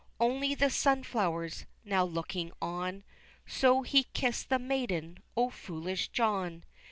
[0.19, 3.03] Only the sunflowers, now looking on,
[3.45, 6.63] So he kissed the maiden, O foolish John!